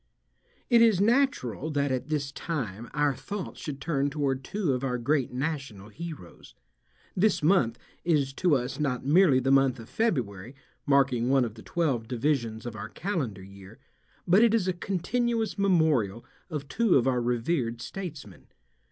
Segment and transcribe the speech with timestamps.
[0.67, 4.97] It is natural that at this time our thoughts should turn toward two of our
[4.97, 6.55] great national heroes.
[7.15, 10.55] This month is to us not merely the month of February,
[10.87, 13.77] marking one of the twelve divisions of our calendar year,
[14.27, 18.47] but it is a continuous memorial of two of our revered statesmen.